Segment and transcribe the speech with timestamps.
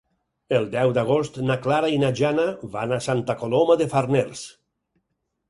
[0.59, 4.43] El deu d'agost na Clara i na Jana van a Santa Coloma de Farners.